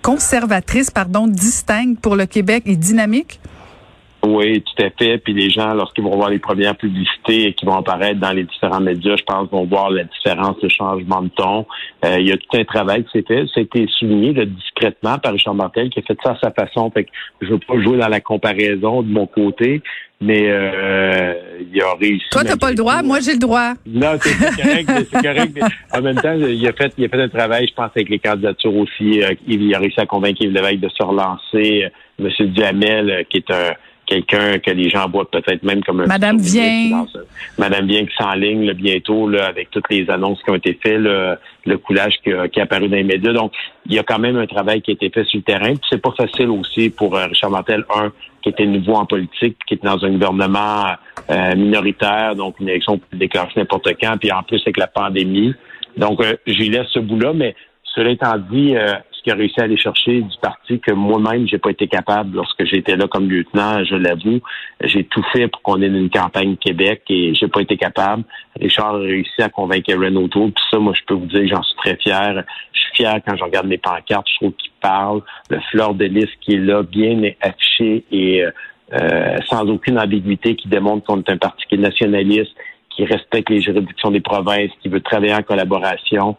conservatrice, 0.03 0.91
pardon, 0.91 1.27
distincte 1.27 2.01
pour 2.01 2.17
le 2.17 2.27
Québec 2.27 2.63
et 2.67 2.77
dynamique? 2.77 3.41
Oui, 4.25 4.63
tout 4.63 4.83
à 4.85 4.91
fait. 4.91 5.19
Puis 5.19 5.35
les 5.35 5.51
gens, 5.51 5.75
lorsqu'ils 5.75 6.05
vont 6.05 6.15
voir 6.15 6.31
les 6.31 6.39
premières 6.39 6.77
publicités 6.77 7.55
qui 7.55 7.67
vont 7.67 7.77
apparaître 7.77 8.21
dans 8.21 8.31
les 8.31 8.45
différents 8.45 8.81
médias, 8.81 9.17
je 9.17 9.25
pense, 9.25 9.51
vont 9.51 9.65
voir 9.65 9.91
la 9.91 10.05
différence, 10.05 10.57
le 10.63 10.69
changement 10.69 11.23
de 11.23 11.29
ton. 11.29 11.67
Euh, 12.05 12.21
il 12.21 12.29
y 12.29 12.33
a 12.33 12.37
tout 12.37 12.57
un 12.57 12.65
travail 12.65 13.05
qui 13.05 13.11
s'est 13.19 13.25
fait. 13.27 13.47
Ça 13.53 13.59
a 13.59 13.63
été 13.63 13.87
souligné 13.99 14.33
discrètement 14.47 15.19
par 15.19 15.33
Richard 15.33 15.55
Martel, 15.55 15.91
qui 15.91 15.99
a 15.99 16.03
fait 16.03 16.17
ça 16.23 16.33
à 16.33 16.39
sa 16.41 16.51
façon. 16.53 16.89
Fait 16.93 17.05
que 17.05 17.11
je 17.41 17.49
veux 17.49 17.59
pas 17.59 17.81
jouer 17.81 17.99
dans 17.99 18.09
la 18.09 18.21
comparaison 18.21 19.03
de 19.03 19.09
mon 19.09 19.27
côté, 19.27 19.83
mais 20.21 20.45
euh, 20.47 21.35
il 21.73 21.83
a 21.83 21.95
réussi. 22.01 22.25
Toi, 22.31 22.45
t'as 22.45 22.57
pas 22.57 22.71
le 22.71 22.77
droit, 22.77 23.03
moi 23.03 23.19
j'ai 23.19 23.33
le 23.33 23.39
droit. 23.39 23.75
Non, 23.85 24.13
c'est 24.21 24.39
correct, 24.39 24.89
c'est 25.11 25.23
correct. 25.23 25.59
en 25.93 26.01
même 26.01 26.17
temps, 26.17 26.35
il 26.35 26.65
a 26.69 26.73
fait, 26.73 26.93
il 26.97 27.07
a 27.07 27.09
fait 27.09 27.23
un 27.23 27.29
travail, 27.29 27.67
je 27.67 27.75
pense, 27.75 27.91
avec 27.97 28.09
les 28.09 28.21
candidatures 28.21 28.77
aussi. 28.77 29.21
Euh, 29.21 29.35
il 29.49 29.75
a 29.75 29.81
réussi 29.81 29.99
à 29.99 30.07
convaincre 30.07 30.43
Yves 30.43 30.53
Lévesque 30.53 30.79
de 30.79 30.89
se 30.89 31.03
relancer. 31.03 31.89
Monsieur 32.21 32.47
Duhamel, 32.47 33.27
qui 33.29 33.39
est 33.39 33.51
un 33.51 33.73
quelqu'un 34.13 34.59
que 34.59 34.71
les 34.71 34.91
gens 34.91 35.09
voient 35.09 35.31
peut-être 35.31 35.63
même 35.63 35.83
comme 35.83 36.01
un 36.01 36.07
Madame 36.07 36.39
vient 36.39 37.07
Madame 37.59 37.87
vient 37.87 38.05
qui 38.05 38.15
s'enligne 38.17 38.73
bientôt 38.73 39.29
là, 39.29 39.47
avec 39.47 39.71
toutes 39.71 39.91
les 39.91 40.09
annonces 40.11 40.43
qui 40.43 40.51
ont 40.51 40.55
été 40.55 40.79
faites, 40.83 40.99
le 40.99 41.79
coulage 41.79 42.15
qui, 42.25 42.31
qui, 42.53 42.59
est 42.59 42.63
apparu 42.63 42.89
dans 42.89 42.97
les 42.97 43.05
médias. 43.05 43.33
Donc, 43.33 43.53
il 43.87 43.95
y 43.95 43.99
a 43.99 44.03
quand 44.03 44.19
même 44.19 44.37
un 44.37 44.47
travail 44.47 44.83
qui 44.83 44.91
a 44.91 44.95
été 44.95 45.11
fait 45.11 45.25
sur 45.25 45.39
le 45.39 45.45
terrain. 45.45 45.75
Puis 45.75 45.87
c'est 45.91 46.03
pas 46.03 46.13
facile 46.17 46.51
aussi 46.51 46.91
pour 46.91 47.17
euh, 47.17 47.27
Richard 47.27 47.51
Martel, 47.51 47.85
un, 47.95 48.13
qui 48.43 48.51
était 48.51 48.67
nouveau 48.67 48.95
en 48.95 49.07
politique, 49.07 49.57
qui 49.67 49.75
était 49.75 49.87
dans 49.87 50.05
un 50.05 50.11
gouvernement 50.11 50.87
euh, 51.31 51.57
minoritaire, 51.57 52.35
donc 52.35 52.59
une 52.61 52.69
élection 52.69 52.99
peut 52.99 53.17
déclencher 53.17 53.61
n'importe 53.61 53.89
quand, 54.01 54.17
puis 54.19 54.33
en 54.33 54.43
plus 54.43 54.61
avec 54.63 54.77
la 54.77 54.87
pandémie. 54.89 55.55
Donc, 55.97 56.21
euh, 56.21 56.37
j'y 56.47 56.69
laisse 56.69 56.89
ce 56.89 56.99
bout-là, 56.99 57.33
mais 57.35 57.55
cela 57.95 58.11
étant 58.11 58.39
dit, 58.51 58.75
qui 59.23 59.31
a 59.31 59.35
réussi 59.35 59.61
à 59.61 59.65
aller 59.65 59.77
chercher 59.77 60.21
du 60.21 60.37
parti 60.41 60.81
que 60.81 60.93
moi-même, 60.93 61.47
j'ai 61.47 61.59
pas 61.59 61.71
été 61.71 61.87
capable 61.87 62.37
lorsque 62.37 62.65
j'étais 62.65 62.97
là 62.97 63.07
comme 63.07 63.31
lieutenant, 63.31 63.85
je 63.85 63.95
l'avoue. 63.95 64.41
J'ai 64.83 65.05
tout 65.05 65.25
fait 65.33 65.49
pour 65.49 65.63
qu'on 65.63 65.81
ait 65.83 65.87
une 65.87 66.11
campagne 66.11 66.57
Québec 66.57 67.03
et 67.09 67.35
j'ai 67.35 67.49
pas 67.49 67.61
été 67.61 67.77
capable. 67.77 68.25
Richard 68.61 68.97
a 68.97 68.99
réussi 68.99 69.41
à 69.43 69.49
convaincre 69.49 69.93
Renault 69.95 70.29
Tour. 70.29 70.51
Puis 70.55 70.65
ça, 70.71 70.79
moi, 70.79 70.93
je 70.95 71.03
peux 71.07 71.15
vous 71.15 71.27
dire 71.27 71.47
j'en 71.47 71.63
suis 71.63 71.77
très 71.77 71.97
fier. 71.97 72.45
Je 72.73 72.81
suis 72.81 72.97
fier 72.97 73.21
quand 73.27 73.37
je 73.37 73.45
regarde 73.45 73.67
mes 73.67 73.79
pancartes, 73.79 74.29
je 74.29 74.37
trouve 74.37 74.53
qu'il 74.53 74.73
parle. 74.81 75.23
Le 75.51 75.61
fleur 75.71 75.95
de 75.95 76.05
lys 76.05 76.31
qui 76.41 76.55
est 76.55 76.59
là, 76.59 76.83
bien 76.83 77.23
affiché 77.41 78.05
et 78.11 78.45
euh, 78.45 79.39
sans 79.47 79.69
aucune 79.71 79.99
ambiguïté, 79.99 80.57
qui 80.57 80.69
démontre 80.69 81.07
qu'on 81.07 81.21
est 81.21 81.31
un 81.31 81.39
parti 81.39 81.65
qui 81.69 81.77
est 81.77 81.79
nationaliste, 81.79 82.53
qui 82.91 83.05
respecte 83.05 83.49
les 83.49 83.63
juridictions 83.63 84.11
des 84.11 84.21
provinces, 84.21 84.71
qui 84.83 84.89
veut 84.89 85.01
travailler 85.01 85.35
en 85.35 85.43
collaboration 85.43 86.37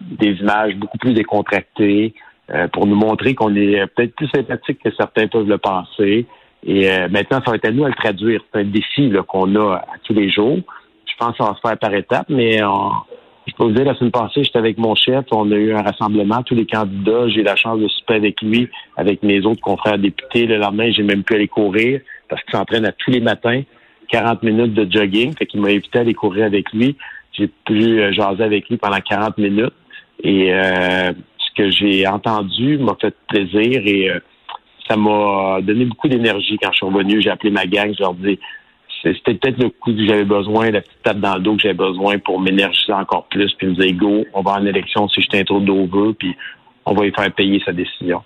des 0.00 0.32
images 0.32 0.74
beaucoup 0.76 0.98
plus 0.98 1.14
décontractées 1.14 2.14
euh, 2.50 2.66
pour 2.68 2.86
nous 2.86 2.96
montrer 2.96 3.34
qu'on 3.34 3.54
est 3.54 3.86
peut-être 3.88 4.14
plus 4.14 4.28
sympathique 4.28 4.80
que 4.82 4.90
certains 4.94 5.26
peuvent 5.26 5.48
le 5.48 5.58
penser. 5.58 6.26
Et 6.66 6.90
euh, 6.90 7.08
maintenant, 7.08 7.40
ça 7.44 7.50
va 7.50 7.56
être 7.56 7.66
à 7.66 7.70
nous 7.70 7.84
à 7.84 7.88
le 7.88 7.94
traduire. 7.94 8.40
C'est 8.52 8.60
un 8.60 8.64
défi 8.64 9.12
qu'on 9.26 9.54
a 9.56 9.76
à 9.76 9.98
tous 10.04 10.14
les 10.14 10.30
jours. 10.30 10.58
Je 11.06 11.12
pense 11.18 11.36
ça 11.36 11.44
va 11.44 11.54
se 11.54 11.60
faire 11.60 11.78
par 11.78 11.94
étapes, 11.94 12.28
mais 12.28 12.60
je 13.48 13.54
peux 13.56 13.64
vous 13.64 13.72
dire, 13.72 13.84
la 13.84 13.94
semaine 13.94 14.10
passée, 14.10 14.44
j'étais 14.44 14.58
avec 14.58 14.78
mon 14.78 14.94
chef, 14.94 15.24
on 15.30 15.50
a 15.50 15.54
eu 15.54 15.74
un 15.74 15.82
rassemblement, 15.82 16.42
tous 16.42 16.54
les 16.54 16.66
candidats, 16.66 17.28
j'ai 17.28 17.40
eu 17.40 17.44
la 17.44 17.56
chance 17.56 17.80
de 17.80 17.88
souper 17.88 18.14
avec 18.14 18.42
lui, 18.42 18.68
avec 18.96 19.22
mes 19.22 19.44
autres 19.46 19.60
confrères 19.60 19.98
députés. 19.98 20.46
Le 20.46 20.58
lendemain, 20.58 20.90
j'ai 20.90 21.02
même 21.02 21.24
pu 21.24 21.34
aller 21.34 21.48
courir 21.48 22.00
parce 22.28 22.42
qu'il 22.42 22.52
s'entraîne 22.52 22.84
à 22.84 22.92
tous 22.92 23.10
les 23.10 23.20
matins, 23.20 23.62
40 24.08 24.42
minutes 24.42 24.74
de 24.74 24.90
jogging, 24.90 25.34
fait 25.36 25.46
qu'il 25.46 25.60
m'a 25.60 25.68
invité 25.68 25.98
à 25.98 26.02
aller 26.02 26.14
courir 26.14 26.44
avec 26.44 26.72
lui. 26.72 26.96
J'ai 27.38 27.48
pu 27.64 28.00
euh, 28.00 28.12
jaser 28.12 28.42
avec 28.42 28.68
lui 28.68 28.76
pendant 28.76 29.00
40 29.00 29.38
minutes. 29.38 29.74
Et 30.22 30.52
euh, 30.52 31.12
ce 31.38 31.54
que 31.56 31.70
j'ai 31.70 32.06
entendu 32.06 32.78
m'a 32.78 32.96
fait 33.00 33.14
plaisir 33.28 33.82
et 33.86 34.10
euh, 34.10 34.18
ça 34.88 34.96
m'a 34.96 35.60
donné 35.62 35.84
beaucoup 35.84 36.08
d'énergie 36.08 36.58
quand 36.60 36.72
je 36.72 36.76
suis 36.76 36.86
revenu. 36.86 37.22
J'ai 37.22 37.30
appelé 37.30 37.50
ma 37.50 37.66
gang, 37.66 37.92
je 37.96 38.02
leur 38.02 38.14
dis 38.14 38.38
c'était 39.02 39.34
peut-être 39.34 39.62
le 39.62 39.68
coup 39.68 39.92
que 39.92 40.06
j'avais 40.06 40.24
besoin, 40.24 40.70
la 40.70 40.80
petite 40.80 41.02
tape 41.02 41.20
dans 41.20 41.36
le 41.36 41.40
dos 41.40 41.54
que 41.54 41.62
j'avais 41.62 41.74
besoin 41.74 42.18
pour 42.18 42.40
m'énergiser 42.40 42.92
encore 42.92 43.26
plus, 43.28 43.52
puis 43.56 43.68
me 43.68 43.74
dire 43.74 43.94
go, 43.94 44.24
on 44.34 44.42
va 44.42 44.52
en 44.52 44.66
élection 44.66 45.08
si 45.08 45.22
je 45.22 45.28
t'intro 45.28 45.60
d'over, 45.60 46.14
puis 46.18 46.34
on 46.84 46.94
va 46.94 47.06
y 47.06 47.12
faire 47.12 47.32
payer 47.32 47.62
sa 47.64 47.72
décision. 47.72 48.22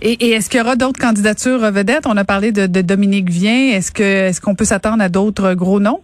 Et, 0.00 0.30
est-ce 0.30 0.50
qu'il 0.50 0.58
y 0.58 0.62
aura 0.62 0.74
d'autres 0.74 0.98
candidatures 0.98 1.60
vedettes? 1.70 2.06
On 2.06 2.16
a 2.16 2.24
parlé 2.24 2.50
de, 2.50 2.66
de 2.66 2.82
Dominique 2.82 3.30
Vien. 3.30 3.70
Est-ce 3.76 3.92
que 3.92 4.02
est-ce 4.02 4.40
qu'on 4.40 4.56
peut 4.56 4.64
s'attendre 4.64 5.02
à 5.02 5.08
d'autres 5.08 5.54
gros 5.54 5.78
noms? 5.78 6.00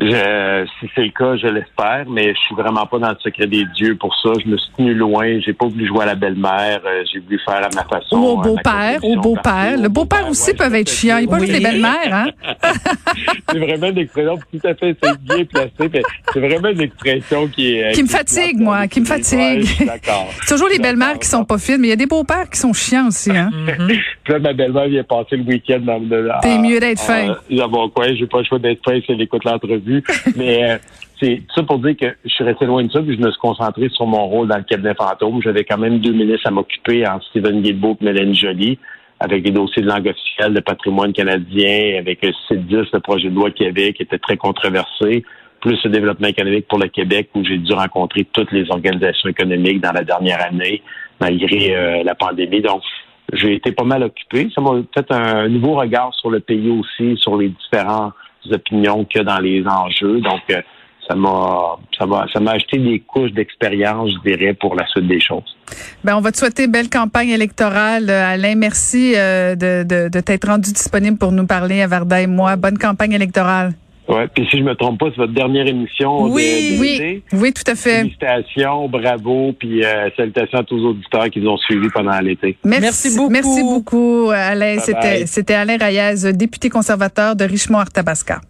Je, 0.00 0.66
si 0.78 0.90
c'est 0.94 1.02
le 1.02 1.10
cas, 1.10 1.36
je 1.36 1.46
l'espère, 1.46 2.04
mais 2.08 2.32
je 2.32 2.38
suis 2.40 2.54
vraiment 2.54 2.86
pas 2.86 2.98
dans 2.98 3.10
le 3.10 3.16
secret 3.22 3.46
des 3.46 3.66
dieux 3.76 3.96
pour 3.96 4.14
ça. 4.22 4.30
Je 4.42 4.48
me 4.48 4.56
suis 4.56 4.72
tenu 4.76 4.94
loin. 4.94 5.38
J'ai 5.40 5.52
pas 5.52 5.66
voulu 5.66 5.86
jouer 5.86 6.04
à 6.04 6.06
la 6.06 6.14
belle-mère. 6.14 6.80
Euh, 6.86 7.04
j'ai 7.12 7.18
voulu 7.18 7.38
faire 7.44 7.62
à 7.62 7.68
ma 7.74 7.84
façon. 7.84 8.16
Ou 8.16 8.26
au 8.28 8.36
beau-père. 8.38 8.98
Au 9.02 9.16
beau-père. 9.16 9.76
Le 9.78 9.88
beau-père 9.88 10.26
aussi 10.28 10.54
peut 10.54 10.74
être 10.74 10.90
chiant. 10.90 11.18
Il 11.18 11.28
pas 11.28 11.38
juste 11.38 11.52
les 11.52 11.60
belles-mères, 11.70 12.14
hein? 12.14 12.26
c'est 13.50 13.58
vraiment 13.58 13.88
une 13.88 13.98
expression 13.98 14.38
tout 14.38 14.66
à 14.66 14.74
fait 14.74 14.96
bien 15.20 15.44
placée. 15.44 16.02
C'est 16.32 16.40
vraiment 16.40 16.68
une 16.68 16.80
expression 16.80 17.48
qui 17.48 17.74
est. 17.74 17.92
Qui 17.92 18.02
me 18.02 18.08
fatigue, 18.08 18.58
moi. 18.58 18.88
Qui 18.88 19.00
me 19.00 19.06
fatigue. 19.06 19.66
D'accord. 19.84 20.28
c'est 20.42 20.48
toujours 20.54 20.68
les 20.68 20.78
belles-mères 20.78 21.18
qui 21.18 21.28
sont 21.28 21.44
pas 21.44 21.58
fines, 21.58 21.76
mais 21.78 21.88
il 21.88 21.90
y 21.90 21.94
a 21.94 21.96
des 21.96 22.06
beaux-pères 22.06 22.48
qui 22.48 22.58
sont 22.58 22.72
chiants 22.72 23.08
aussi, 23.08 23.30
hein? 23.30 23.50
Mm-hmm. 23.52 23.86
Puis 24.24 24.32
là, 24.32 24.38
ma 24.38 24.52
belle-mère 24.54 24.88
vient 24.88 25.04
passer 25.04 25.36
le 25.36 25.44
week-end 25.44 25.80
dans 25.80 25.98
le. 25.98 26.30
T'es 26.40 26.58
mieux 26.58 26.80
d'être 26.80 27.00
fin. 27.00 27.36
D'abord 27.50 27.92
quoi? 27.92 28.14
J'ai 28.14 28.26
pas 28.26 28.38
le 28.38 28.44
choix 28.44 28.58
d'être 28.58 28.82
fin 28.82 28.98
si 29.00 29.12
elle 29.12 29.20
écoute 29.20 29.44
l'entrevue. 29.44 29.89
Mais 30.36 30.70
euh, 30.70 30.78
c'est 31.20 31.42
ça 31.54 31.62
pour 31.62 31.78
dire 31.78 31.96
que 31.96 32.06
je 32.24 32.30
suis 32.30 32.44
resté 32.44 32.66
loin 32.66 32.82
de 32.82 32.90
ça, 32.90 33.00
puis 33.02 33.16
je 33.16 33.20
me 33.20 33.30
suis 33.30 33.40
concentré 33.40 33.88
sur 33.90 34.06
mon 34.06 34.26
rôle 34.26 34.48
dans 34.48 34.56
le 34.56 34.62
cabinet 34.62 34.94
fantôme. 34.94 35.40
J'avais 35.42 35.64
quand 35.64 35.78
même 35.78 35.98
deux 35.98 36.12
ministres 36.12 36.46
à 36.46 36.50
m'occuper, 36.50 37.06
en 37.06 37.20
Stephen 37.20 37.62
Guilbeault 37.62 37.98
et 38.00 38.04
Mélanie 38.04 38.34
Joly, 38.34 38.78
avec 39.20 39.44
les 39.44 39.50
dossiers 39.50 39.82
de 39.82 39.88
langue 39.88 40.06
officielle, 40.06 40.54
de 40.54 40.60
patrimoine 40.60 41.12
canadien, 41.12 41.98
avec 41.98 42.24
le 42.24 42.32
CIT-10, 42.48 42.86
le 42.92 43.00
projet 43.00 43.28
de 43.28 43.34
loi 43.34 43.50
Québec, 43.50 43.96
qui 43.96 44.02
était 44.02 44.18
très 44.18 44.38
controversé, 44.38 45.24
plus 45.60 45.78
le 45.84 45.90
développement 45.90 46.28
économique 46.28 46.66
pour 46.68 46.78
le 46.78 46.88
Québec, 46.88 47.28
où 47.34 47.44
j'ai 47.44 47.58
dû 47.58 47.72
rencontrer 47.74 48.26
toutes 48.32 48.50
les 48.52 48.70
organisations 48.70 49.28
économiques 49.28 49.82
dans 49.82 49.92
la 49.92 50.04
dernière 50.04 50.42
année, 50.42 50.82
malgré 51.20 51.76
euh, 51.76 52.02
la 52.02 52.14
pandémie. 52.14 52.62
Donc, 52.62 52.82
j'ai 53.34 53.56
été 53.56 53.72
pas 53.72 53.84
mal 53.84 54.02
occupé. 54.02 54.48
Ça 54.54 54.62
m'a 54.62 54.80
fait 54.94 55.12
un 55.12 55.48
nouveau 55.48 55.74
regard 55.74 56.14
sur 56.14 56.30
le 56.30 56.40
pays 56.40 56.70
aussi, 56.70 57.16
sur 57.18 57.36
les 57.36 57.50
différents 57.50 58.12
opinions 58.50 59.06
a 59.14 59.22
dans 59.22 59.38
les 59.38 59.64
enjeux. 59.66 60.20
Donc, 60.20 60.42
euh, 60.50 60.60
ça 61.08 61.16
m'a 61.16 61.76
ça 61.98 62.06
m'a 62.06 62.26
ça 62.32 62.40
m'a 62.40 62.52
acheté 62.52 62.78
des 62.78 63.00
couches 63.00 63.32
d'expérience, 63.32 64.10
je 64.12 64.30
dirais, 64.30 64.54
pour 64.54 64.74
la 64.74 64.86
suite 64.86 65.08
des 65.08 65.20
choses. 65.20 65.56
Ben, 66.04 66.16
on 66.16 66.20
va 66.20 66.30
te 66.32 66.38
souhaiter 66.38 66.66
belle 66.66 66.88
campagne 66.88 67.30
électorale, 67.30 68.08
euh, 68.08 68.32
Alain. 68.32 68.54
Merci 68.54 69.14
euh, 69.16 69.54
de, 69.56 69.82
de, 69.82 70.08
de 70.08 70.20
t'être 70.20 70.48
rendu 70.48 70.72
disponible 70.72 71.18
pour 71.18 71.32
nous 71.32 71.46
parler 71.46 71.82
à 71.82 71.86
Varda 71.86 72.20
et 72.20 72.26
moi. 72.26 72.56
Bonne 72.56 72.78
campagne 72.78 73.12
électorale. 73.12 73.72
Oui, 74.10 74.22
puis 74.34 74.46
si 74.50 74.58
je 74.58 74.64
me 74.64 74.74
trompe 74.74 74.98
pas, 74.98 75.06
c'est 75.10 75.18
votre 75.18 75.32
dernière 75.32 75.66
émission. 75.66 76.24
Oui, 76.24 76.76
oui, 76.80 77.22
oui, 77.32 77.52
tout 77.52 77.62
à 77.70 77.76
fait. 77.76 78.00
Félicitations, 78.00 78.88
bravo, 78.88 79.52
puis 79.58 79.82
salutations 80.16 80.58
à 80.58 80.64
tous 80.64 80.76
les 80.76 80.84
auditeurs 80.84 81.30
qui 81.30 81.40
nous 81.40 81.50
ont 81.50 81.56
suivis 81.58 81.88
pendant 81.90 82.18
l'été. 82.18 82.56
Merci, 82.64 83.16
beaucoup. 83.16 83.30
Merci 83.30 83.62
beaucoup, 83.62 84.30
Alain. 84.34 84.78
C'était, 84.80 85.26
c'était 85.26 85.54
Alain 85.54 85.76
Rayez, 85.76 86.32
député 86.32 86.68
conservateur 86.68 87.36
de 87.36 87.44
Richemont-Arthabasca. 87.44 88.40